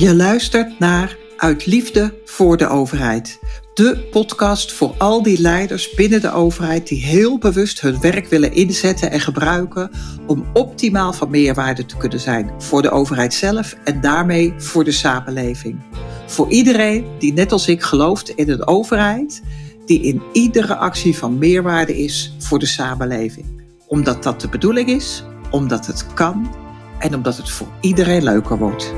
[0.00, 3.38] Je luistert naar Uit Liefde voor de Overheid.
[3.74, 8.52] De podcast voor al die leiders binnen de overheid die heel bewust hun werk willen
[8.52, 9.90] inzetten en gebruiken
[10.26, 14.92] om optimaal van meerwaarde te kunnen zijn voor de overheid zelf en daarmee voor de
[14.92, 15.80] samenleving.
[16.26, 19.42] Voor iedereen die net als ik gelooft in een overheid
[19.86, 23.46] die in iedere actie van meerwaarde is voor de samenleving.
[23.86, 26.54] Omdat dat de bedoeling is, omdat het kan
[26.98, 28.92] en omdat het voor iedereen leuker wordt.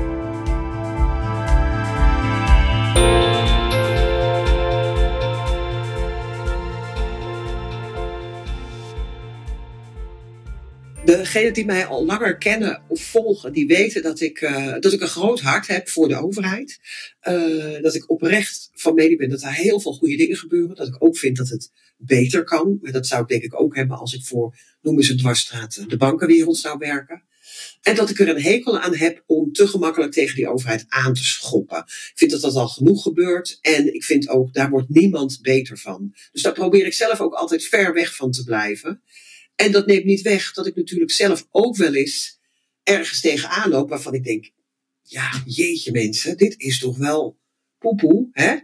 [11.05, 15.01] Degenen die mij al langer kennen of volgen, die weten dat ik, uh, dat ik
[15.01, 16.79] een groot hart heb voor de overheid.
[17.29, 20.75] Uh, dat ik oprecht van mening ben dat er heel veel goede dingen gebeuren.
[20.75, 22.77] Dat ik ook vind dat het beter kan.
[22.81, 25.97] Maar dat zou ik denk ik ook hebben als ik voor, noemen ze dwarsstraat, de
[25.97, 27.23] bankenwereld zou werken.
[27.81, 31.13] En dat ik er een hekel aan heb om te gemakkelijk tegen die overheid aan
[31.13, 31.77] te schoppen.
[31.77, 33.59] Ik vind dat dat al genoeg gebeurt.
[33.61, 36.15] En ik vind ook, daar wordt niemand beter van.
[36.31, 39.01] Dus daar probeer ik zelf ook altijd ver weg van te blijven.
[39.55, 42.39] En dat neemt niet weg dat ik natuurlijk zelf ook wel eens
[42.83, 44.51] ergens tegenaan loop waarvan ik denk,
[45.01, 47.39] ja, jeetje mensen, dit is toch wel
[47.77, 48.57] poepoe, hè?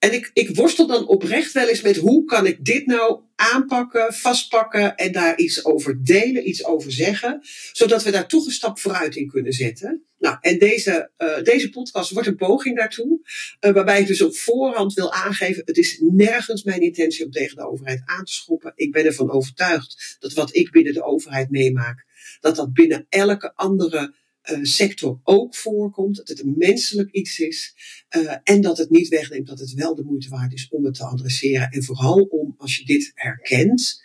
[0.00, 4.14] En ik, ik worstel dan oprecht wel eens met hoe kan ik dit nou aanpakken,
[4.14, 7.40] vastpakken en daar iets over delen, iets over zeggen,
[7.72, 10.04] zodat we daar toch een stap vooruit in kunnen zetten.
[10.18, 13.18] Nou, en deze, uh, deze podcast wordt een poging daartoe,
[13.60, 17.56] uh, waarbij ik dus op voorhand wil aangeven, het is nergens mijn intentie om tegen
[17.56, 18.72] de overheid aan te schoppen.
[18.74, 22.06] Ik ben ervan overtuigd dat wat ik binnen de overheid meemaak,
[22.40, 24.14] dat dat binnen elke andere
[24.62, 27.74] sector ook voorkomt, dat het een menselijk iets is
[28.16, 30.94] uh, en dat het niet wegneemt dat het wel de moeite waard is om het
[30.94, 31.70] te adresseren.
[31.70, 34.02] En vooral om, als je dit herkent,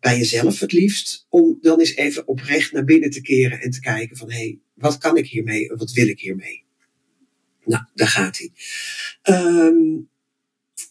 [0.00, 3.80] bij jezelf het liefst, om dan eens even oprecht naar binnen te keren en te
[3.80, 6.64] kijken van hé, hey, wat kan ik hiermee en wat wil ik hiermee?
[7.64, 8.50] Nou, daar gaat hij.
[9.36, 10.08] Um,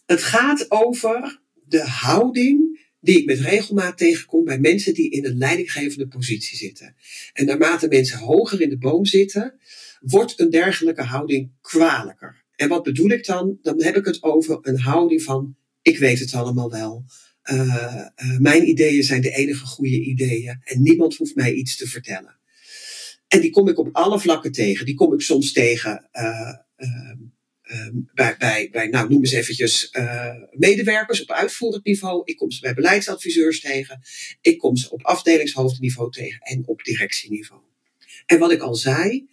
[0.06, 5.38] het gaat over de houding die ik met regelmaat tegenkom bij mensen die in een
[5.38, 6.94] leidinggevende positie zitten.
[7.32, 9.58] En naarmate mensen hoger in de boom zitten,
[10.00, 12.44] wordt een dergelijke houding kwalijker.
[12.56, 13.58] En wat bedoel ik dan?
[13.62, 17.04] Dan heb ik het over een houding van: ik weet het allemaal wel.
[17.50, 21.86] Uh, uh, mijn ideeën zijn de enige goede ideeën en niemand hoeft mij iets te
[21.86, 22.38] vertellen.
[23.28, 24.86] En die kom ik op alle vlakken tegen.
[24.86, 26.08] Die kom ik soms tegen
[26.76, 27.16] Ehm,
[28.14, 32.22] bij, bij, bij, nou noem eens eventjes, uh, medewerkers op uitvoerend niveau.
[32.24, 34.00] Ik kom ze bij beleidsadviseurs tegen.
[34.40, 37.60] Ik kom ze op afdelingshoofdniveau tegen en op directieniveau.
[38.26, 39.28] En wat ik al zei,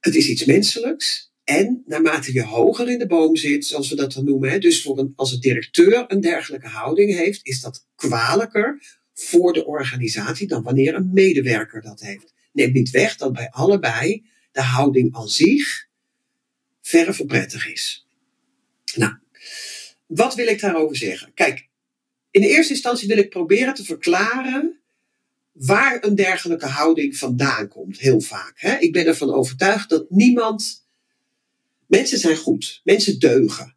[0.00, 1.30] het is iets menselijks.
[1.44, 4.82] En naarmate je hoger in de boom zit, zoals we dat dan noemen, hè, dus
[4.82, 10.46] voor een, als een directeur een dergelijke houding heeft, is dat kwalijker voor de organisatie
[10.46, 12.34] dan wanneer een medewerker dat heeft.
[12.52, 15.90] Neemt niet weg dat bij allebei de houding aan zich
[16.82, 18.06] verre prettig is.
[18.94, 19.12] Nou,
[20.06, 21.34] wat wil ik daarover zeggen?
[21.34, 21.68] Kijk,
[22.30, 24.80] in de eerste instantie wil ik proberen te verklaren
[25.52, 28.52] waar een dergelijke houding vandaan komt, heel vaak.
[28.54, 28.76] Hè?
[28.78, 30.86] Ik ben ervan overtuigd dat niemand.
[31.86, 33.76] Mensen zijn goed, mensen deugen.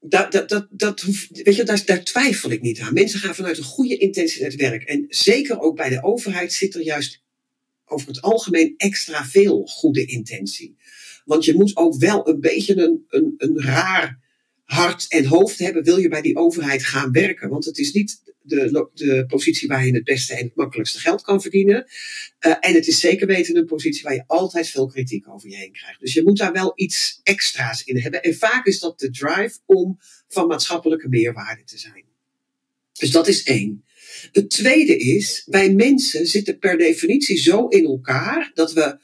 [0.00, 2.94] Dat, dat, dat, dat, weet je, daar, daar twijfel ik niet aan.
[2.94, 4.82] Mensen gaan vanuit een goede intentie naar het werk.
[4.82, 7.22] En zeker ook bij de overheid zit er juist
[7.84, 10.76] over het algemeen extra veel goede intentie.
[11.26, 14.18] Want je moet ook wel een beetje een, een, een raar
[14.64, 17.48] hart en hoofd hebben, wil je bij die overheid gaan werken.
[17.48, 21.22] Want het is niet de, de positie waar je het beste en het makkelijkste geld
[21.22, 21.86] kan verdienen.
[22.46, 25.56] Uh, en het is zeker weten een positie waar je altijd veel kritiek over je
[25.56, 26.00] heen krijgt.
[26.00, 28.22] Dus je moet daar wel iets extra's in hebben.
[28.22, 29.98] En vaak is dat de drive om
[30.28, 32.04] van maatschappelijke meerwaarde te zijn.
[32.92, 33.84] Dus dat is één.
[34.32, 38.98] Het tweede is, wij mensen zitten per definitie zo in elkaar dat we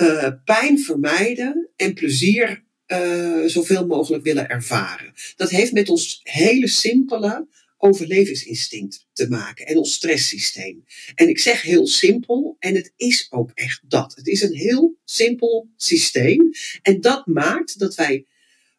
[0.00, 5.12] uh, pijn vermijden en plezier uh, zoveel mogelijk willen ervaren.
[5.36, 7.46] Dat heeft met ons hele simpele
[7.78, 10.84] overlevingsinstinct te maken en ons stresssysteem.
[11.14, 14.14] En ik zeg heel simpel, en het is ook echt dat.
[14.14, 16.50] Het is een heel simpel systeem.
[16.82, 18.26] En dat maakt dat wij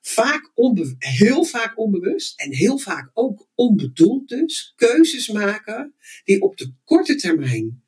[0.02, 0.52] vaak
[0.98, 7.16] heel vaak onbewust en heel vaak ook onbedoeld dus keuzes maken die op de korte
[7.16, 7.83] termijn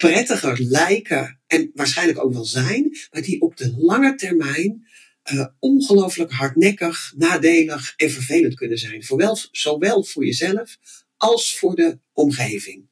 [0.00, 4.86] prettiger lijken en waarschijnlijk ook wel zijn, maar die op de lange termijn
[5.32, 9.02] uh, ongelooflijk hardnekkig, nadelig en vervelend kunnen zijn.
[9.02, 10.78] Zowel, zowel voor jezelf
[11.16, 12.88] als voor de omgeving.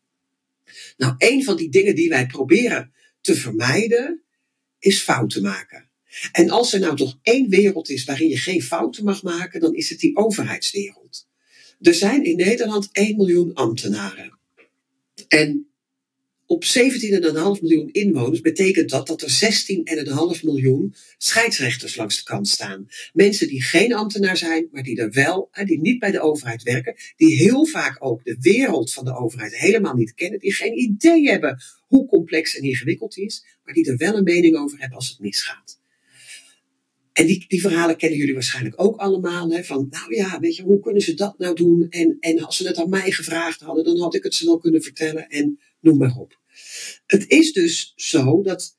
[0.96, 4.22] Nou, een van die dingen die wij proberen te vermijden,
[4.78, 5.90] is fouten maken.
[6.32, 9.75] En als er nou toch één wereld is waarin je geen fouten mag maken, dan
[9.75, 11.26] is het die overheidswereld.
[11.81, 14.38] Er zijn in Nederland 1 miljoen ambtenaren.
[15.28, 15.68] En
[16.50, 19.56] op 17,5 miljoen inwoners betekent dat dat er
[20.37, 22.89] 16,5 miljoen scheidsrechters langs de kant staan.
[23.12, 26.95] Mensen die geen ambtenaar zijn, maar die er wel, die niet bij de overheid werken,
[27.17, 31.29] die heel vaak ook de wereld van de overheid helemaal niet kennen, die geen idee
[31.29, 34.97] hebben hoe complex en ingewikkeld die is, maar die er wel een mening over hebben
[34.97, 35.81] als het misgaat.
[37.12, 39.50] En die, die verhalen kennen jullie waarschijnlijk ook allemaal.
[39.50, 39.65] Hè?
[39.65, 41.87] Van, nou ja, weet je, hoe kunnen ze dat nou doen?
[41.91, 44.59] En, en als ze het aan mij gevraagd hadden, dan had ik het ze wel
[44.59, 45.29] kunnen vertellen.
[45.29, 46.38] En noem maar op.
[47.08, 48.76] Het is dus zo dat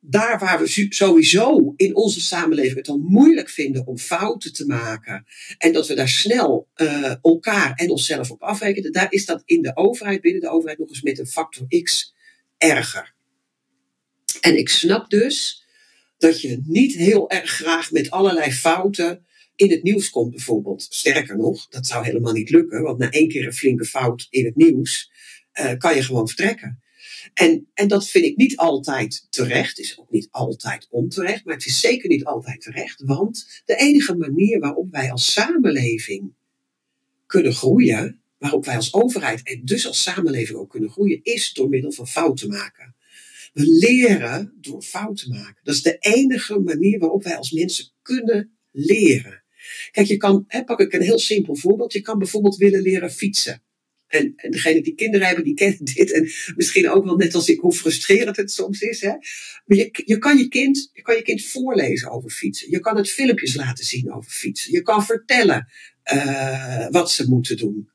[0.00, 5.26] daar waar we sowieso in onze samenleving het dan moeilijk vinden om fouten te maken
[5.58, 9.62] en dat we daar snel uh, elkaar en onszelf op afrekenen, daar is dat in
[9.62, 12.14] de overheid, binnen de overheid, nog eens met een factor X
[12.58, 13.14] erger.
[14.40, 15.64] En ik snap dus
[16.18, 20.86] dat je niet heel erg graag met allerlei fouten in het nieuws komt, bijvoorbeeld.
[20.90, 24.44] Sterker nog, dat zou helemaal niet lukken, want na één keer een flinke fout in
[24.44, 25.10] het nieuws
[25.60, 26.82] uh, kan je gewoon vertrekken.
[27.34, 31.66] En, en dat vind ik niet altijd terecht, is ook niet altijd onterecht, maar het
[31.66, 36.32] is zeker niet altijd terecht, want de enige manier waarop wij als samenleving
[37.26, 41.68] kunnen groeien, waarop wij als overheid en dus als samenleving ook kunnen groeien, is door
[41.68, 42.96] middel van fouten maken.
[43.52, 45.60] We leren door fouten maken.
[45.62, 49.42] Dat is de enige manier waarop wij als mensen kunnen leren.
[49.90, 51.92] Kijk, je kan, pak ik een heel simpel voorbeeld.
[51.92, 53.62] Je kan bijvoorbeeld willen leren fietsen.
[54.08, 56.12] En, en degene die kinderen hebben, die kennen dit.
[56.12, 59.00] En misschien ook wel net als ik, hoe frustrerend het soms is.
[59.00, 59.12] Hè?
[59.64, 62.70] Maar je, je, kan je, kind, je kan je kind voorlezen over fietsen.
[62.70, 64.72] Je kan het filmpjes laten zien over fietsen.
[64.72, 65.68] Je kan vertellen
[66.12, 67.90] uh, wat ze moeten doen.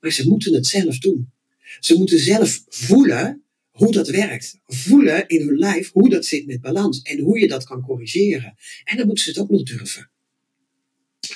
[0.00, 1.32] Maar ze moeten het zelf doen.
[1.80, 4.58] Ze moeten zelf voelen hoe dat werkt.
[4.66, 7.02] Voelen in hun lijf hoe dat zit met balans.
[7.02, 8.54] En hoe je dat kan corrigeren.
[8.84, 10.10] En dan moeten ze het ook nog durven.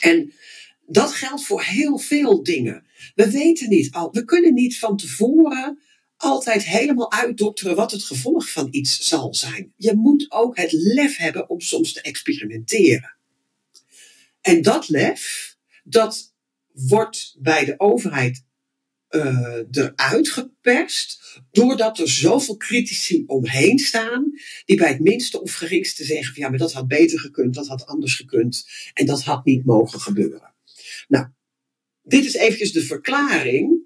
[0.00, 0.32] En
[0.86, 2.86] dat geldt voor heel veel dingen.
[3.14, 5.78] We weten niet al, we kunnen niet van tevoren
[6.16, 9.72] altijd helemaal uitdokteren wat het gevolg van iets zal zijn.
[9.76, 13.16] Je moet ook het lef hebben om soms te experimenteren.
[14.40, 16.34] En dat lef, dat
[16.72, 18.44] wordt bij de overheid
[19.10, 24.32] uh, eruit geperst, doordat er zoveel critici omheen staan,
[24.64, 27.66] die bij het minste of geringste zeggen van ja, maar dat had beter gekund, dat
[27.66, 30.53] had anders gekund en dat had niet mogen gebeuren.
[31.08, 31.26] Nou,
[32.02, 33.82] dit is eventjes de verklaring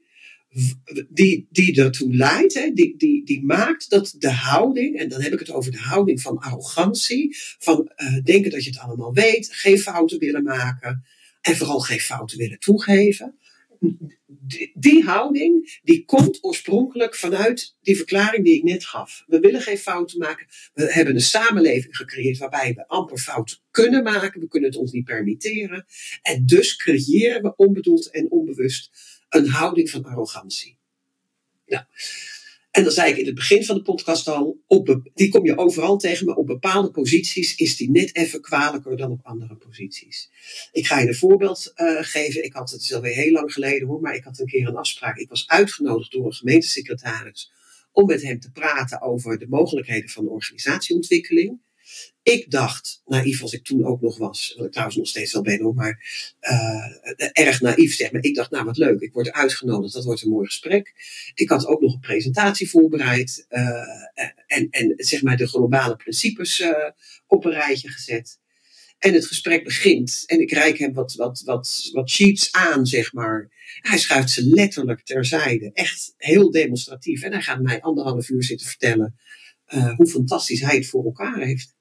[1.09, 5.33] die, die ertoe leidt, hè, die, die, die maakt dat de houding, en dan heb
[5.33, 9.49] ik het over de houding van arrogantie, van uh, denken dat je het allemaal weet,
[9.53, 11.05] geen fouten willen maken
[11.41, 13.39] en vooral geen fouten willen toegeven.
[14.75, 19.25] Die, houding, die komt oorspronkelijk vanuit die verklaring die ik net gaf.
[19.27, 20.47] We willen geen fouten maken.
[20.75, 24.41] We hebben een samenleving gecreëerd waarbij we amper fouten kunnen maken.
[24.41, 25.87] We kunnen het ons niet permitteren.
[26.23, 28.91] En dus creëren we onbedoeld en onbewust
[29.29, 30.79] een houding van arrogantie.
[31.67, 31.85] Nou,
[32.79, 35.59] en dan zei ik in het begin van de podcast al, op, die kom je
[35.59, 40.31] overal tegen, maar op bepaalde posities is die net even kwalijker dan op andere posities.
[40.73, 42.45] Ik ga je een voorbeeld uh, geven.
[42.45, 44.77] Ik had het is alweer heel lang geleden hoor, maar ik had een keer een
[44.77, 45.17] afspraak.
[45.17, 47.53] Ik was uitgenodigd door een gemeentesecretaris
[47.93, 51.61] om met hem te praten over de mogelijkheden van organisatieontwikkeling.
[52.23, 55.43] Ik dacht, naïef als ik toen ook nog was, wat ik trouwens nog steeds wel
[55.43, 56.05] ben hoor, maar
[56.41, 58.23] uh, erg naïef zeg maar.
[58.23, 60.95] Ik dacht, nou wat leuk, ik word uitgenodigd, dat wordt een mooi gesprek.
[61.35, 63.61] Ik had ook nog een presentatie voorbereid uh,
[64.47, 66.91] en, en zeg maar de globale principes uh,
[67.27, 68.39] op een rijtje gezet.
[68.99, 73.13] En het gesprek begint en ik reik hem wat, wat, wat, wat sheets aan, zeg
[73.13, 73.57] maar.
[73.81, 77.23] Hij schuift ze letterlijk terzijde, echt heel demonstratief.
[77.23, 79.19] En hij gaat mij anderhalf uur zitten vertellen
[79.97, 81.77] hoe fantastisch hij het voor elkaar heeft.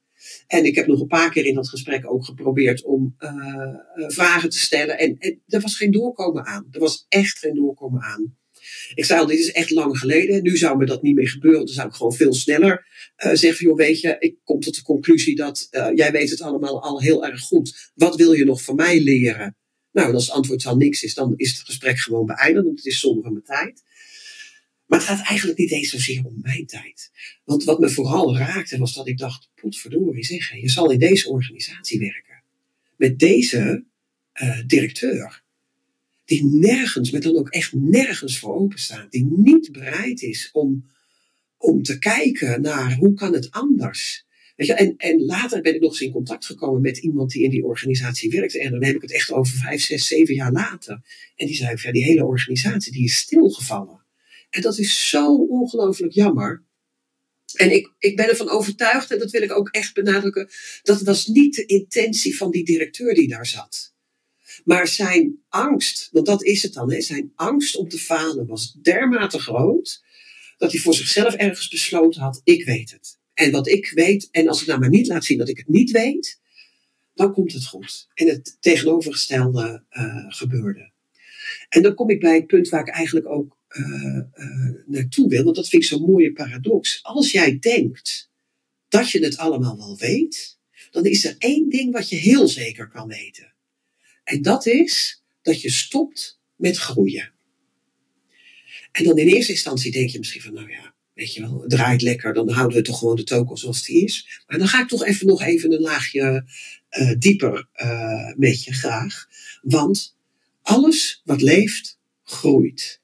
[0.47, 3.75] En ik heb nog een paar keer in dat gesprek ook geprobeerd om uh,
[4.07, 4.97] vragen te stellen.
[4.97, 6.67] En, en, er was geen doorkomen aan.
[6.71, 8.37] Er was echt geen doorkomen aan.
[8.93, 10.43] Ik zei al, dit is echt lang geleden.
[10.43, 11.65] Nu zou me dat niet meer gebeuren.
[11.65, 12.85] Dan zou ik gewoon veel sneller
[13.25, 16.81] uh, zeggen, joh, weet je, ik kom tot de conclusie dat jij weet het allemaal
[16.81, 17.91] al heel erg goed.
[17.93, 19.55] Wat wil je nog van mij leren?
[19.91, 22.85] Nou, als het antwoord al niks is, dan is het gesprek gewoon beëindigd, want het
[22.85, 23.83] is zonde van mijn tijd.
[24.87, 27.11] Maar het gaat eigenlijk niet eens zozeer om mijn tijd.
[27.43, 31.29] Want wat me vooral raakte was dat ik dacht, potverdorie zeg, je zal in deze
[31.29, 32.43] organisatie werken.
[32.95, 33.85] Met deze
[34.41, 35.43] uh, directeur.
[36.25, 39.11] Die nergens, met dan ook echt nergens voor open staat.
[39.11, 40.85] Die niet bereid is om,
[41.57, 44.25] om te kijken naar hoe kan het anders.
[44.55, 47.43] Weet je, en, en later ben ik nog eens in contact gekomen met iemand die
[47.43, 48.59] in die organisatie werkte.
[48.59, 51.01] En dan heb ik het echt over vijf, zes, zeven jaar later.
[51.35, 54.05] En die zei, ja, die hele organisatie die is stilgevallen.
[54.49, 56.65] En dat is zo ongelooflijk jammer.
[57.53, 60.49] En ik, ik ben ervan overtuigd, en dat wil ik ook echt benadrukken,
[60.83, 63.93] dat was niet de intentie van die directeur die daar zat.
[64.63, 69.39] Maar zijn angst, want dat is het dan, zijn angst om te falen was dermate
[69.39, 70.03] groot,
[70.57, 73.19] dat hij voor zichzelf ergens besloten had, ik weet het.
[73.33, 75.67] En wat ik weet, en als ik nou maar niet laat zien dat ik het
[75.67, 76.39] niet weet,
[77.13, 78.07] dan komt het goed.
[78.13, 80.91] En het tegenovergestelde uh, gebeurde.
[81.69, 85.55] En dan kom ik bij het punt waar ik eigenlijk ook uh, naartoe wil, want
[85.55, 86.99] dat vind ik zo'n mooie paradox.
[87.03, 88.31] Als jij denkt
[88.87, 90.59] dat je het allemaal wel weet,
[90.91, 93.53] dan is er één ding wat je heel zeker kan weten.
[94.23, 97.31] En dat is dat je stopt met groeien.
[98.91, 101.69] En dan in eerste instantie denk je misschien van, nou ja, weet je wel, het
[101.69, 104.43] draait lekker, dan houden we toch gewoon de token zoals die is.
[104.47, 106.45] Maar dan ga ik toch even nog even een laagje
[106.99, 109.27] uh, dieper uh, met je graag.
[109.61, 110.17] Want
[110.61, 113.01] alles wat leeft, groeit.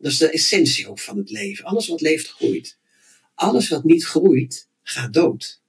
[0.00, 1.64] Dat is de essentie ook van het leven.
[1.64, 2.78] Alles wat leeft, groeit.
[3.34, 5.60] Alles wat niet groeit, gaat dood.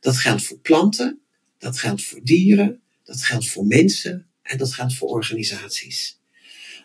[0.00, 1.20] Dat geldt voor planten,
[1.58, 6.20] dat geldt voor dieren, dat geldt voor mensen en dat geldt voor organisaties.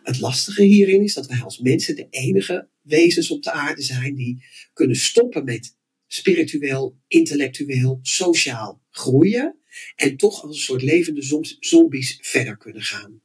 [0.03, 4.15] Het lastige hierin is dat wij als mensen de enige wezens op de aarde zijn
[4.15, 4.43] die
[4.73, 5.75] kunnen stoppen met
[6.07, 9.55] spiritueel, intellectueel, sociaal groeien
[9.95, 11.21] en toch als een soort levende
[11.59, 13.21] zombies verder kunnen gaan.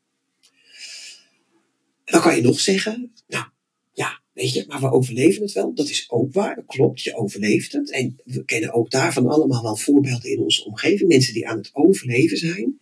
[2.04, 3.44] Dan kan je nog zeggen, nou
[3.94, 5.74] ja, weet je, maar we overleven het wel.
[5.74, 7.90] Dat is ook waar, dat klopt, je overleeft het.
[7.90, 11.70] En we kennen ook daarvan allemaal wel voorbeelden in onze omgeving, mensen die aan het
[11.72, 12.80] overleven zijn.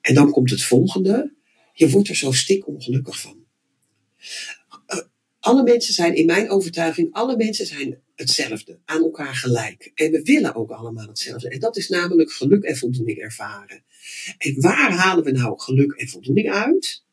[0.00, 1.34] En dan komt het volgende,
[1.72, 3.44] je wordt er zo stik ongelukkig van.
[4.86, 4.98] Eh,
[5.40, 9.92] alle mensen zijn, in mijn overtuiging, alle mensen zijn hetzelfde, aan elkaar gelijk.
[9.94, 11.48] En we willen ook allemaal hetzelfde.
[11.48, 13.84] En dat is namelijk geluk en voldoening ervaren.
[14.38, 17.04] En waar halen we nou geluk en voldoening uit?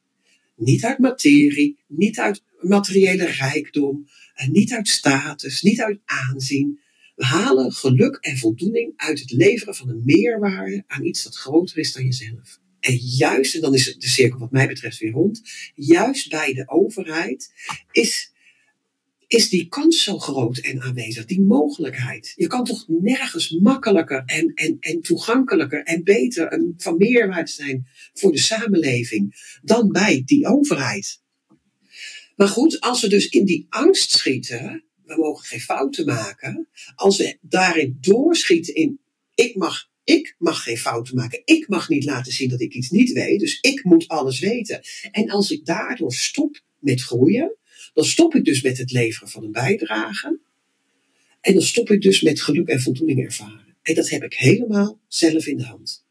[0.55, 6.79] Niet uit materie, niet uit materiële rijkdom, en niet uit status, niet uit aanzien.
[7.15, 11.77] We halen geluk en voldoening uit het leveren van een meerwaarde aan iets dat groter
[11.77, 12.59] is dan jezelf.
[12.79, 15.41] En juist, en dan is de cirkel wat mij betreft weer rond,
[15.75, 17.53] juist bij de overheid
[17.91, 18.31] is,
[19.27, 22.33] is die kans zo groot en aanwezig, die mogelijkheid.
[22.35, 27.87] Je kan toch nergens makkelijker en, en, en toegankelijker en beter en van meerwaarde zijn
[28.13, 31.20] voor de samenleving dan bij die overheid.
[32.41, 37.17] Maar goed, als we dus in die angst schieten, we mogen geen fouten maken, als
[37.17, 38.99] we daarin doorschieten in
[39.35, 41.41] ik mag ik mag geen fouten maken.
[41.45, 43.39] Ik mag niet laten zien dat ik iets niet weet.
[43.39, 44.81] Dus ik moet alles weten.
[45.11, 47.55] En als ik daardoor stop met groeien,
[47.93, 50.39] dan stop ik dus met het leveren van een bijdrage.
[51.41, 53.75] En dan stop ik dus met geluk en voldoening ervaren.
[53.81, 56.05] En dat heb ik helemaal zelf in de hand.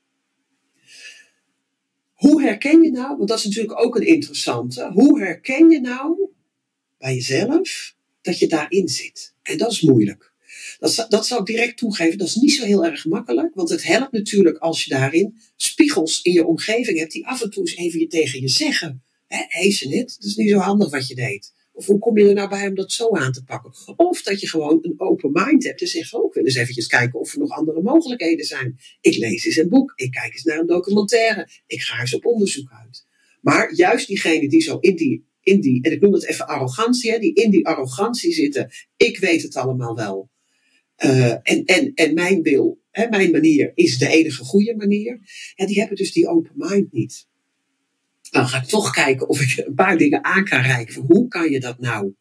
[2.21, 6.29] Hoe herken je nou, want dat is natuurlijk ook een interessante, hoe herken je nou
[6.99, 9.35] bij jezelf dat je daarin zit?
[9.43, 10.33] En dat is moeilijk.
[10.79, 12.19] Dat, dat zou ik direct toegeven.
[12.19, 13.55] Dat is niet zo heel erg makkelijk.
[13.55, 17.13] Want het helpt natuurlijk als je daarin spiegels in je omgeving hebt.
[17.13, 19.03] Die af en toe eens even je tegen je zeggen.
[19.27, 21.53] Hé, ze net, dat is niet zo handig wat je deed.
[21.81, 23.73] Of hoe kom je er nou bij om dat zo aan te pakken?
[23.97, 27.21] Of dat je gewoon een open mind hebt en zegt ook wel eens eventjes kijken
[27.21, 28.79] of er nog andere mogelijkheden zijn.
[29.01, 32.27] Ik lees eens een boek, ik kijk eens naar een documentaire, ik ga eens op
[32.27, 33.07] onderzoek uit.
[33.41, 37.11] Maar juist diegenen die zo in die, in die en ik noem dat even arrogantie,
[37.11, 40.31] hè, die in die arrogantie zitten, ik weet het allemaal wel.
[41.05, 45.21] Uh, en, en, en mijn wil, hè, mijn manier is de enige goede manier.
[45.55, 47.29] Ja, die hebben dus die open mind niet.
[48.31, 51.03] Dan ga ik toch kijken of ik een paar dingen aan kan reiken.
[51.03, 52.15] Hoe kan je dat nou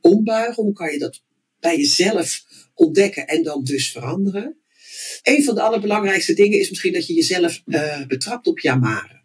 [0.00, 0.62] ombuigen?
[0.62, 1.22] Hoe kan je dat
[1.60, 2.44] bij jezelf
[2.74, 4.56] ontdekken en dan dus veranderen?
[5.22, 9.24] Een van de allerbelangrijkste dingen is misschien dat je jezelf uh, betrapt op ja maar.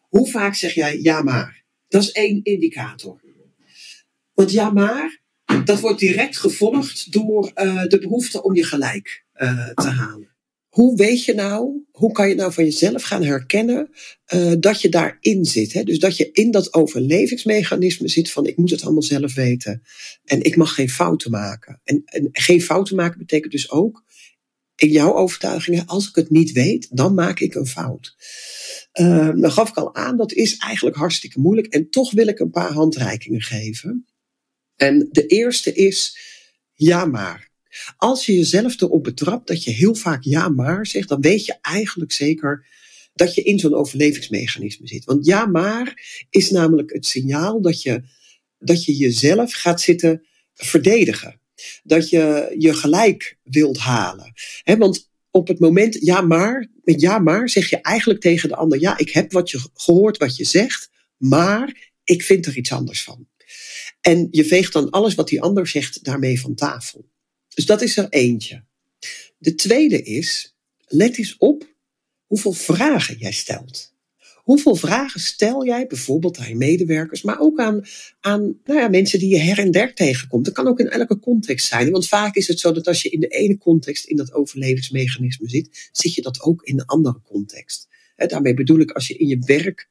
[0.00, 1.64] Hoe vaak zeg jij ja maar?
[1.88, 3.20] Dat is één indicator.
[4.34, 5.20] Want ja maar
[5.64, 10.35] dat wordt direct gevolgd door uh, de behoefte om je gelijk uh, te halen.
[10.76, 13.90] Hoe weet je nou, hoe kan je nou van jezelf gaan herkennen
[14.34, 15.72] uh, dat je daarin zit?
[15.72, 15.82] Hè?
[15.82, 19.82] Dus dat je in dat overlevingsmechanisme zit van ik moet het allemaal zelf weten.
[20.24, 21.80] En ik mag geen fouten maken.
[21.84, 24.04] En, en geen fouten maken betekent dus ook,
[24.74, 28.16] in jouw overtuigingen, als ik het niet weet, dan maak ik een fout.
[29.00, 31.66] Uh, dan gaf ik al aan, dat is eigenlijk hartstikke moeilijk.
[31.66, 34.06] En toch wil ik een paar handreikingen geven.
[34.76, 36.18] En de eerste is
[36.72, 37.50] ja maar.
[37.96, 41.58] Als je jezelf erop betrapt dat je heel vaak ja maar zegt, dan weet je
[41.60, 42.66] eigenlijk zeker
[43.14, 45.04] dat je in zo'n overlevingsmechanisme zit.
[45.04, 48.02] Want ja maar is namelijk het signaal dat je,
[48.58, 51.40] dat je jezelf gaat zitten verdedigen.
[51.82, 54.32] Dat je je gelijk wilt halen.
[54.64, 58.80] Want op het moment ja maar, met ja maar zeg je eigenlijk tegen de ander,
[58.80, 63.02] ja ik heb wat je gehoord wat je zegt, maar ik vind er iets anders
[63.02, 63.28] van.
[64.00, 67.08] En je veegt dan alles wat die ander zegt daarmee van tafel.
[67.56, 68.64] Dus dat is er eentje.
[69.38, 71.74] De tweede is, let eens op
[72.26, 73.94] hoeveel vragen jij stelt.
[74.34, 77.84] Hoeveel vragen stel jij bijvoorbeeld aan je medewerkers, maar ook aan,
[78.20, 80.44] aan nou ja, mensen die je her en der tegenkomt?
[80.44, 81.90] Dat kan ook in elke context zijn.
[81.90, 85.48] Want vaak is het zo dat als je in de ene context in dat overlevingsmechanisme
[85.48, 87.88] zit, zit je dat ook in de andere context.
[88.16, 89.88] daarmee bedoel ik, als je in je werk,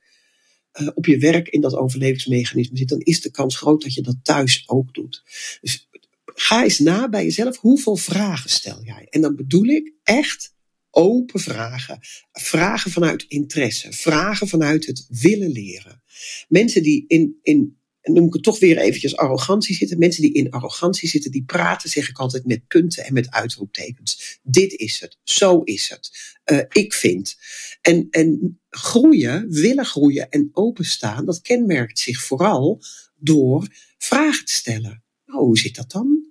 [0.82, 4.02] uh, op je werk in dat overlevingsmechanisme zit, dan is de kans groot dat je
[4.02, 5.24] dat thuis ook doet.
[5.62, 5.88] Dus
[6.26, 9.08] ga eens na bij jezelf, hoeveel vragen stel jij?
[9.10, 10.54] En dan bedoel ik echt
[10.90, 12.00] open vragen.
[12.32, 13.92] Vragen vanuit interesse.
[13.92, 16.04] Vragen vanuit het willen leren.
[16.48, 17.78] Mensen die in, in
[18.14, 19.98] noem ik het toch weer eventjes arrogantie zitten.
[19.98, 24.40] Mensen die in arrogantie zitten, die praten, zeg ik altijd, met punten en met uitroeptekens.
[24.44, 26.38] Dit is het, zo is het.
[26.52, 27.36] Uh, ik vind.
[27.82, 32.82] En, en groeien, willen groeien en openstaan, dat kenmerkt zich vooral
[33.16, 33.68] door
[33.98, 35.04] vragen te stellen.
[35.28, 36.26] Oh, hoe zit dat dan?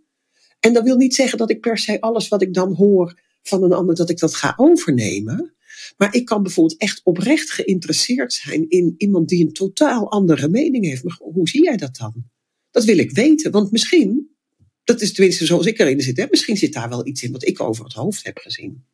[0.61, 3.63] En dat wil niet zeggen dat ik per se alles wat ik dan hoor van
[3.63, 5.55] een ander, dat ik dat ga overnemen.
[5.97, 10.85] Maar ik kan bijvoorbeeld echt oprecht geïnteresseerd zijn in iemand die een totaal andere mening
[10.85, 11.05] heeft.
[11.05, 12.31] Maar hoe zie jij dat dan?
[12.71, 14.37] Dat wil ik weten, want misschien,
[14.85, 17.47] dat is tenminste zoals ik erin zit, hè, misschien zit daar wel iets in wat
[17.47, 18.85] ik over het hoofd heb gezien.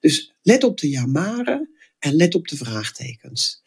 [0.00, 3.62] Dus let op de jamaren en let op de vraagtekens.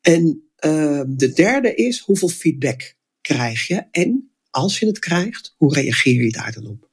[0.00, 3.84] En uh, de derde is, hoeveel feedback krijg je?
[3.90, 6.88] En als je het krijgt, hoe reageer je daar dan op?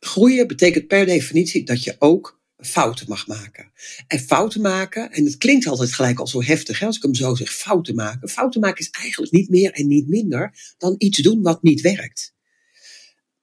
[0.00, 3.72] Groeien betekent per definitie dat je ook fouten mag maken.
[4.06, 7.14] En fouten maken, en het klinkt altijd gelijk al zo heftig, hè, als ik hem
[7.14, 8.28] zo zeg, fouten maken.
[8.28, 12.34] Fouten maken is eigenlijk niet meer en niet minder dan iets doen wat niet werkt.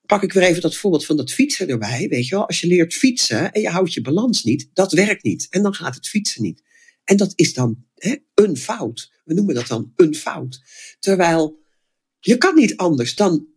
[0.05, 2.07] Pak ik weer even dat voorbeeld van dat fietsen erbij.
[2.09, 5.23] Weet je wel, als je leert fietsen en je houdt je balans niet, dat werkt
[5.23, 5.47] niet.
[5.49, 6.63] En dan gaat het fietsen niet.
[7.03, 9.11] En dat is dan hè, een fout.
[9.23, 10.61] We noemen dat dan een fout.
[10.99, 11.65] Terwijl
[12.19, 13.47] je kan niet anders dan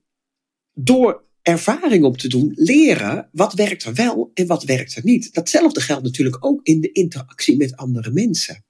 [0.72, 5.34] door ervaring op te doen, leren wat werkt er wel en wat werkt er niet.
[5.34, 8.64] Datzelfde geldt natuurlijk ook in de interactie met andere mensen.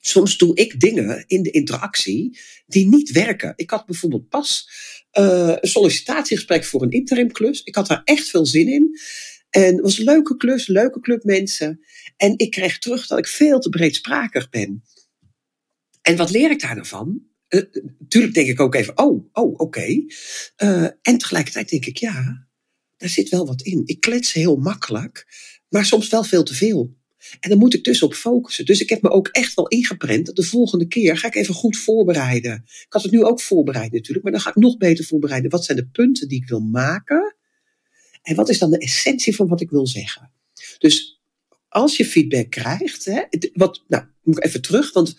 [0.00, 3.52] Soms doe ik dingen in de interactie die niet werken.
[3.56, 4.70] Ik had bijvoorbeeld pas
[5.18, 7.62] uh, een sollicitatiegesprek voor een interimklus.
[7.62, 8.98] Ik had daar echt veel zin in.
[9.50, 11.80] En het was een leuke klus, leuke club mensen.
[12.16, 14.82] En ik kreeg terug dat ik veel te breedsprakig ben.
[16.02, 17.27] En wat leer ik daar nou?
[17.48, 17.62] Uh,
[17.98, 19.86] natuurlijk denk ik ook even, oh, oh, oké.
[20.62, 22.46] Uh, en tegelijkertijd denk ik, ja,
[22.96, 23.82] daar zit wel wat in.
[23.84, 25.26] Ik klets heel makkelijk,
[25.68, 26.96] maar soms wel veel te veel.
[27.40, 28.64] En dan moet ik dus op focussen.
[28.64, 31.54] Dus ik heb me ook echt wel ingeprent dat de volgende keer ga ik even
[31.54, 32.52] goed voorbereiden.
[32.64, 35.50] Ik had het nu ook voorbereid natuurlijk, maar dan ga ik nog beter voorbereiden.
[35.50, 37.36] Wat zijn de punten die ik wil maken?
[38.22, 40.32] En wat is dan de essentie van wat ik wil zeggen?
[40.78, 41.22] Dus
[41.68, 45.16] als je feedback krijgt, hè, wat, nou, moet ik even terug, want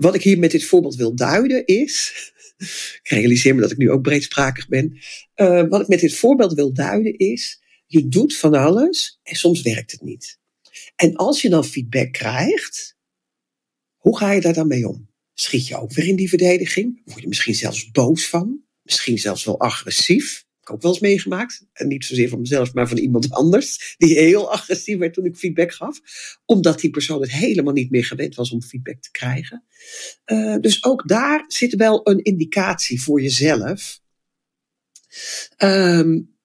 [0.00, 2.12] wat ik hier met dit voorbeeld wil duiden is.
[3.02, 4.98] ik realiseer me dat ik nu ook breedsprakig ben.
[5.36, 7.60] Uh, wat ik met dit voorbeeld wil duiden is.
[7.86, 10.38] Je doet van alles en soms werkt het niet.
[10.96, 12.96] En als je dan feedback krijgt,
[13.96, 15.08] hoe ga je daar dan mee om?
[15.34, 17.02] Schiet je ook weer in die verdediging?
[17.04, 18.60] Word je misschien zelfs boos van?
[18.82, 20.44] Misschien zelfs wel agressief?
[20.70, 21.66] Ook wel eens meegemaakt.
[21.72, 23.94] En niet zozeer van mezelf, maar van iemand anders.
[23.98, 26.00] Die heel agressief werd toen ik feedback gaf.
[26.44, 29.64] Omdat die persoon het helemaal niet meer gewend was om feedback te krijgen.
[30.26, 34.00] Uh, dus ook daar zit wel een indicatie voor jezelf.
[35.58, 36.38] Um,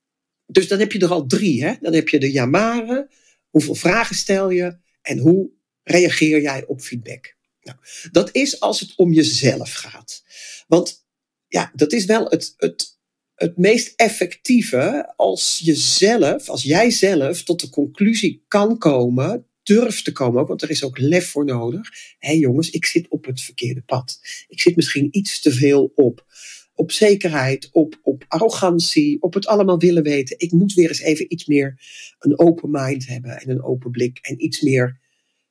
[0.45, 1.63] dus dan heb je er al drie.
[1.63, 1.73] Hè?
[1.79, 3.09] Dan heb je de jamaren.
[3.49, 4.77] Hoeveel vragen stel je?
[5.01, 5.49] En hoe
[5.83, 7.35] reageer jij op feedback?
[7.61, 7.77] Nou,
[8.11, 10.23] dat is als het om jezelf gaat.
[10.67, 11.05] Want
[11.47, 12.94] ja, dat is wel het, het,
[13.35, 20.03] het meest effectieve als je zelf, als jij zelf tot de conclusie kan komen, durft
[20.03, 21.89] te komen ook, want er is ook lef voor nodig.
[22.19, 24.19] Hé hey jongens, ik zit op het verkeerde pad.
[24.47, 26.25] Ik zit misschien iets te veel op,
[26.73, 30.39] op zekerheid, op, op arrogantie, op het allemaal willen weten.
[30.39, 31.79] Ik moet weer eens even iets meer
[32.19, 34.99] een open mind hebben en een open blik en iets meer,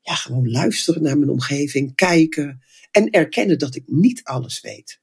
[0.00, 5.02] ja, gewoon luisteren naar mijn omgeving, kijken en erkennen dat ik niet alles weet.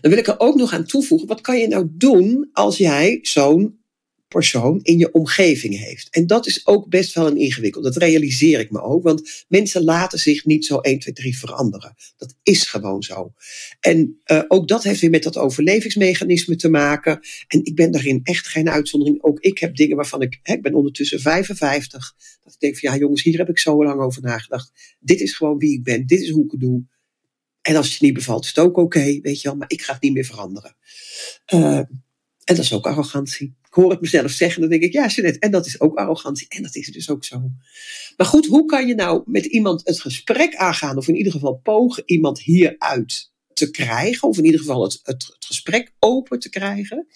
[0.00, 3.18] Dan wil ik er ook nog aan toevoegen, wat kan je nou doen als jij
[3.22, 3.80] zo'n
[4.30, 6.08] persoon in je omgeving heeft.
[6.10, 7.84] En dat is ook best wel een ingewikkeld.
[7.84, 9.02] Dat realiseer ik me ook.
[9.02, 11.94] Want mensen laten zich niet zo 1, 2, 3 veranderen.
[12.16, 13.32] Dat is gewoon zo.
[13.80, 17.20] En uh, ook dat heeft weer met dat overlevingsmechanisme te maken.
[17.48, 19.22] En ik ben daarin echt geen uitzondering.
[19.22, 22.14] Ook ik heb dingen waarvan ik, hè, ik ben ondertussen 55.
[22.44, 24.72] Dat ik denk van ja jongens, hier heb ik zo lang over nagedacht.
[25.00, 26.06] Dit is gewoon wie ik ben.
[26.06, 26.84] Dit is hoe ik het doe.
[27.62, 29.82] En als het je niet bevalt, is het ook oké, weet je wel, maar ik
[29.82, 30.76] ga het niet meer veranderen.
[31.54, 31.76] Uh,
[32.44, 33.56] en dat is ook arrogantie.
[33.66, 36.48] Ik hoor het mezelf zeggen, dan denk ik, ja, Jeanette, en dat is ook arrogantie.
[36.48, 37.50] En dat is dus ook zo.
[38.16, 41.54] Maar goed, hoe kan je nou met iemand het gesprek aangaan, of in ieder geval
[41.54, 47.06] pogen iemand hieruit te krijgen, of in ieder geval het, het gesprek open te krijgen?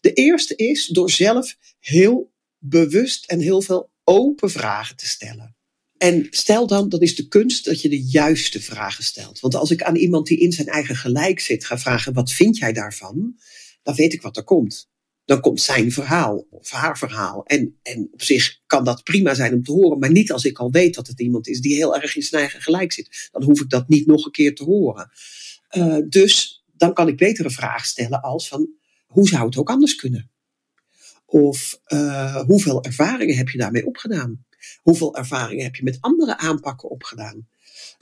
[0.00, 5.56] De eerste is door zelf heel bewust en heel veel open vragen te stellen.
[5.98, 9.40] En stel dan, dat is de kunst dat je de juiste vragen stelt.
[9.40, 12.56] Want als ik aan iemand die in zijn eigen gelijk zit ga vragen, wat vind
[12.56, 13.36] jij daarvan?
[13.82, 14.90] Dan weet ik wat er komt.
[15.24, 17.44] Dan komt zijn verhaal of haar verhaal.
[17.44, 20.58] En, en op zich kan dat prima zijn om te horen, maar niet als ik
[20.58, 23.28] al weet dat het iemand is die heel erg in zijn eigen gelijk zit.
[23.32, 25.10] Dan hoef ik dat niet nog een keer te horen.
[25.76, 28.68] Uh, dus dan kan ik betere vragen stellen als van,
[29.06, 30.30] hoe zou het ook anders kunnen?
[31.26, 34.46] Of uh, hoeveel ervaringen heb je daarmee opgedaan?
[34.82, 37.48] Hoeveel ervaringen heb je met andere aanpakken opgedaan?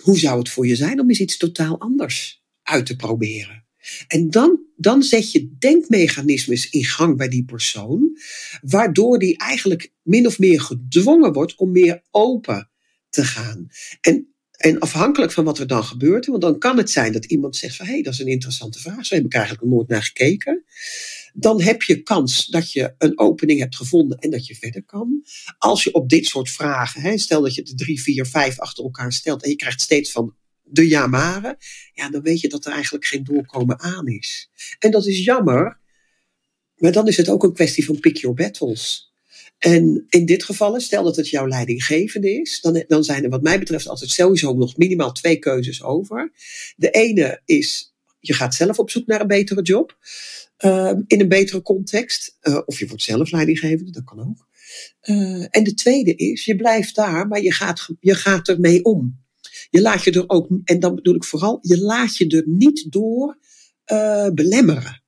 [0.03, 3.65] Hoe zou het voor je zijn om eens iets totaal anders uit te proberen?
[4.09, 8.19] En dan, dan zet je denkmechanismes in gang bij die persoon,
[8.63, 12.71] waardoor die eigenlijk min of meer gedwongen wordt om meer open
[13.09, 13.69] te gaan.
[14.01, 17.57] En, en afhankelijk van wat er dan gebeurt, want dan kan het zijn dat iemand
[17.57, 19.89] zegt van hé, hey, dat is een interessante vraag, zo heb ik eigenlijk nog nooit
[19.89, 20.65] naar gekeken
[21.39, 25.25] dan heb je kans dat je een opening hebt gevonden en dat je verder kan.
[25.59, 28.85] Als je op dit soort vragen, hè, stel dat je de drie, vier, vijf achter
[28.85, 31.57] elkaar stelt en je krijgt steeds van de ja-maren,
[31.93, 34.51] ja, dan weet je dat er eigenlijk geen doorkomen aan is.
[34.79, 35.79] En dat is jammer,
[36.77, 39.13] maar dan is het ook een kwestie van pick your battles.
[39.59, 43.43] En in dit geval, stel dat het jouw leidinggevende is, dan, dan zijn er wat
[43.43, 46.33] mij betreft altijd sowieso nog minimaal twee keuzes over.
[46.77, 47.96] De ene is,
[48.27, 49.99] je gaat zelf op zoek naar een betere job.
[50.57, 52.37] Ehm, in een betere context.
[52.43, 54.49] Uh, of je wordt zelf leidinggevende, dat kan ook.
[55.03, 59.25] Uh, en de tweede is, je blijft daar, maar je gaat, je gaat ermee om.
[59.71, 62.93] Je laat je er ook, en dan bedoel ik vooral, je laat je er niet
[62.93, 63.39] door
[63.93, 65.03] uh, belemmeren.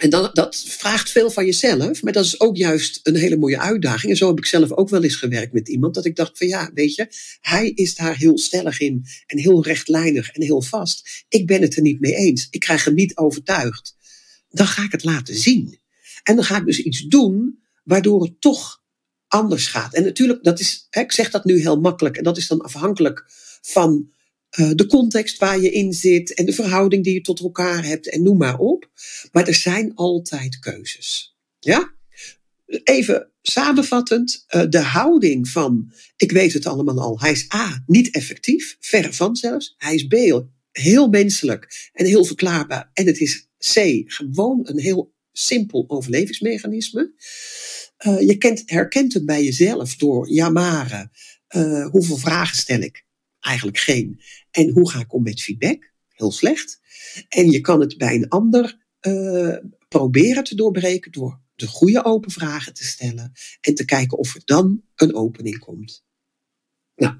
[0.00, 3.58] En dan, dat vraagt veel van jezelf, maar dat is ook juist een hele mooie
[3.58, 4.12] uitdaging.
[4.12, 6.46] En zo heb ik zelf ook wel eens gewerkt met iemand, dat ik dacht van
[6.46, 7.06] ja, weet je,
[7.40, 11.24] hij is daar heel stellig in en heel rechtlijnig en heel vast.
[11.28, 12.46] Ik ben het er niet mee eens.
[12.50, 13.98] Ik krijg hem niet overtuigd
[14.50, 15.80] dan ga ik het laten zien.
[16.22, 18.82] En dan ga ik dus iets doen waardoor het toch
[19.28, 19.94] anders gaat.
[19.94, 22.16] En natuurlijk, dat is, ik zeg dat nu heel makkelijk.
[22.16, 23.24] En dat is dan afhankelijk
[23.60, 24.10] van
[24.58, 28.10] uh, de context waar je in zit en de verhouding die je tot elkaar hebt
[28.10, 28.90] en noem maar op.
[29.32, 31.36] Maar er zijn altijd keuzes.
[31.58, 31.94] Ja?
[32.84, 37.20] Even samenvattend, uh, de houding van ik weet het allemaal al.
[37.20, 39.74] Hij is A, niet effectief, verre van zelfs.
[39.78, 40.14] Hij is B,
[40.70, 42.90] heel menselijk en heel verklaarbaar.
[42.92, 47.12] En het is C, gewoon een heel simpel overlevingsmechanisme.
[48.06, 51.10] Uh, je kent, herkent het bij jezelf door, ja maar,
[51.90, 53.04] hoeveel vragen stel ik?
[53.40, 54.20] Eigenlijk geen.
[54.50, 55.92] En hoe ga ik om met feedback?
[56.08, 56.80] Heel slecht.
[57.28, 59.56] En je kan het bij een ander uh,
[59.88, 64.42] proberen te doorbreken door de goede open vragen te stellen en te kijken of er
[64.44, 66.04] dan een opening komt.
[66.94, 67.14] Nou,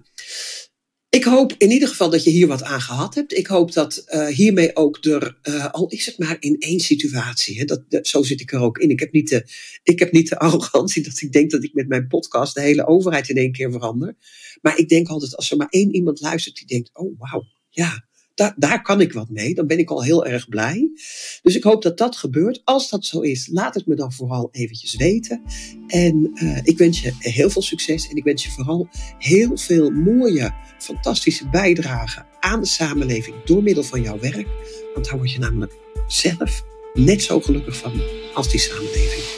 [1.11, 3.37] ik hoop in ieder geval dat je hier wat aan gehad hebt.
[3.37, 7.59] Ik hoop dat uh, hiermee ook er, uh, al is het maar in één situatie,
[7.59, 8.91] hè, dat, dat, zo zit ik er ook in.
[8.91, 9.45] Ik heb, niet de,
[9.83, 12.87] ik heb niet de arrogantie dat ik denk dat ik met mijn podcast de hele
[12.87, 14.17] overheid in één keer verander.
[14.63, 18.09] Maar ik denk altijd, als er maar één iemand luistert die denkt, oh wauw, ja,
[18.57, 19.55] daar, kan ik wat mee.
[19.55, 20.91] Dan ben ik al heel erg blij.
[21.43, 22.61] Dus ik hoop dat dat gebeurt.
[22.65, 25.43] Als dat zo is, laat het me dan vooral eventjes weten.
[25.87, 28.09] En uh, ik wens je heel veel succes.
[28.09, 33.85] En ik wens je vooral heel veel mooie, fantastische bijdragen aan de samenleving door middel
[33.85, 34.49] van jouw werk.
[34.95, 35.73] Want daar word je namelijk
[36.07, 38.03] zelf net zo gelukkig van
[38.35, 39.30] als die samenleving.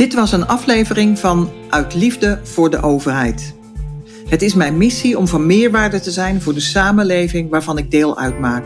[0.00, 3.54] Dit was een aflevering van Uit Liefde voor de Overheid.
[4.28, 8.18] Het is mijn missie om van meerwaarde te zijn voor de samenleving waarvan ik deel
[8.18, 8.64] uitmaak.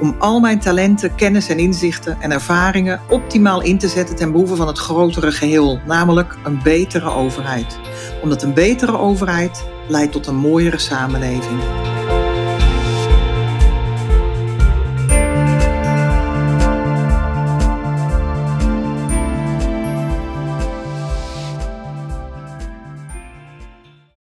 [0.00, 4.56] Om al mijn talenten, kennis en inzichten en ervaringen optimaal in te zetten ten behoeve
[4.56, 7.78] van het grotere geheel, namelijk een betere overheid.
[8.22, 11.60] Omdat een betere overheid leidt tot een mooiere samenleving.